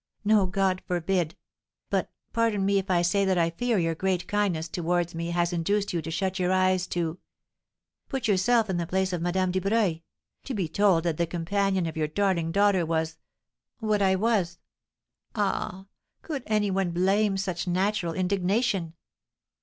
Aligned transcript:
No, 0.25 0.47
God 0.47 0.81
forbid! 0.87 1.35
but 1.91 2.09
pardon 2.33 2.65
me 2.65 2.79
if 2.79 2.89
I 2.89 3.03
say 3.03 3.23
that 3.23 3.37
I 3.37 3.51
fear 3.51 3.77
your 3.77 3.93
great 3.93 4.27
kindness 4.27 4.67
towards 4.67 5.13
me 5.13 5.29
has 5.29 5.53
induced 5.53 5.93
you 5.93 6.01
to 6.01 6.09
shut 6.09 6.39
your 6.39 6.51
eyes 6.51 6.87
to 6.87 7.19
Put 8.09 8.27
yourself 8.27 8.67
in 8.67 8.77
the 8.77 8.87
place 8.87 9.13
of 9.13 9.21
Madame 9.21 9.51
Dubreuil 9.51 10.01
to 10.45 10.53
be 10.55 10.67
told 10.67 11.03
that 11.03 11.17
the 11.17 11.27
companion 11.27 11.85
of 11.85 11.95
your 11.95 12.07
darling 12.07 12.51
daughter 12.51 12.83
was 12.83 13.19
what 13.77 14.01
I 14.01 14.15
was 14.15 14.57
Ah, 15.35 15.85
could 16.23 16.41
any 16.47 16.71
one 16.71 16.89
blame 16.89 17.37
such 17.37 17.67
natural 17.67 18.13
indignation?" 18.13 18.95